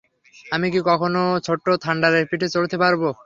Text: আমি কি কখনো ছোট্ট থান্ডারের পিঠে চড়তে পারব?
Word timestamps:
আমি 0.51 0.67
কি 0.73 0.79
কখনো 0.89 1.21
ছোট্ট 1.45 1.65
থান্ডারের 1.83 2.25
পিঠে 2.29 2.47
চড়তে 2.53 2.75
পারব? 2.83 3.01